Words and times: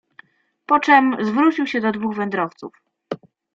"Poczem 0.65 1.17
zwrócił 1.25 1.67
się 1.67 1.81
do 1.81 1.91
dwóch 1.91 2.15
wędrowców." 2.15 2.73